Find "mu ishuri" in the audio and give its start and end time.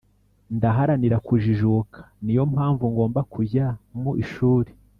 4.01-4.69